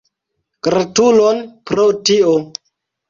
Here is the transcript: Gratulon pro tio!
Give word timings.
Gratulon 0.67 1.43
pro 1.73 1.87
tio! 2.11 2.33